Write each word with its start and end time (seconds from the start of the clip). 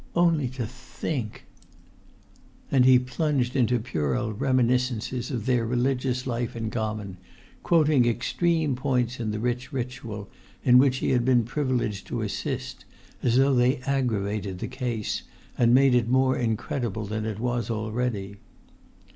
Only 0.15 0.47
to 0.57 0.65
think——" 0.65 1.43
And 2.71 2.85
he 2.85 2.97
plunged 2.97 3.55
into 3.55 3.77
puerile 3.77 4.33
reminiscences 4.33 5.29
of 5.29 5.45
their 5.45 5.63
religious 5.63 6.25
life 6.25 6.55
in 6.55 6.71
common, 6.71 7.17
quoting 7.61 8.05
extreme 8.07 8.75
points 8.75 9.19
in 9.19 9.29
the 9.29 9.37
rich 9.37 9.71
ritual 9.71 10.27
in 10.63 10.79
which 10.79 10.97
he 11.05 11.11
had 11.11 11.23
been 11.23 11.43
privileged 11.43 12.07
to 12.07 12.23
assist, 12.23 12.83
as 13.21 13.37
though 13.37 13.53
they 13.53 13.77
aggravated 13.81 14.57
the 14.57 14.67
case, 14.67 15.21
and 15.55 15.71
made 15.71 15.93
it 15.93 16.09
more 16.09 16.35
incredible 16.35 17.05
than 17.05 17.23
it 17.23 17.39
was 17.39 17.69
already. 17.69 18.37